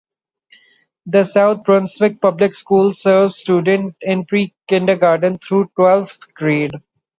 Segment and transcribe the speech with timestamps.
[1.05, 6.71] The South Brunswick Public Schools serves students in pre-kindergarten through twelfth grade.